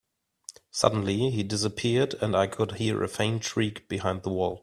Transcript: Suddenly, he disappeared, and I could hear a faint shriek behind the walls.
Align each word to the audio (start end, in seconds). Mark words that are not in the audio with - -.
Suddenly, 0.71 1.29
he 1.29 1.43
disappeared, 1.43 2.15
and 2.23 2.35
I 2.35 2.47
could 2.47 2.77
hear 2.77 3.03
a 3.03 3.07
faint 3.07 3.43
shriek 3.43 3.87
behind 3.87 4.23
the 4.23 4.31
walls. 4.31 4.59